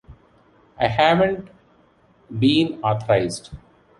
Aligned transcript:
I 0.79 0.87
haven’t 0.87 1.49
been 2.39 2.81
authorized. 2.83 3.51